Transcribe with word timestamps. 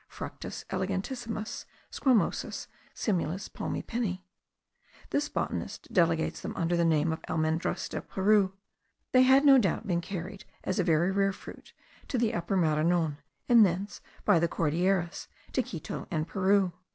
(Fructus 0.07 0.65
elegantissimus, 0.71 1.65
squamosus, 1.91 2.65
similis 2.95 3.47
palmae 3.51 3.85
pini.) 3.85 4.23
This 5.11 5.29
botanist 5.29 5.93
designates 5.93 6.41
them 6.41 6.55
under 6.55 6.75
the 6.75 6.83
name 6.83 7.13
of 7.13 7.21
almendras 7.29 7.87
del 7.87 8.01
Peru. 8.01 8.53
They 9.11 9.21
had 9.21 9.45
no 9.45 9.59
doubt 9.59 9.85
been 9.85 10.01
carried, 10.01 10.43
as 10.63 10.79
a 10.79 10.83
very 10.83 11.11
rare 11.11 11.33
fruit, 11.33 11.73
to 12.07 12.17
the 12.17 12.33
Upper 12.33 12.57
Maranon, 12.57 13.19
and 13.47 13.63
thence, 13.63 14.01
by 14.25 14.39
the 14.39 14.47
Cordilleras, 14.47 15.27
to 15.51 15.61
Quito 15.61 16.07
and 16.09 16.27
Peru. 16.27 16.73